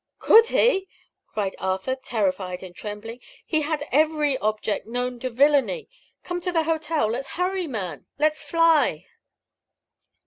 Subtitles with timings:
[0.17, 0.87] "Could he?"
[1.27, 3.19] cried Arthur, terrified and trembling.
[3.45, 5.89] "He had every object known to villainy.
[6.23, 7.07] Come to the hotel!
[7.11, 9.05] Let's hurry, man let's fly!"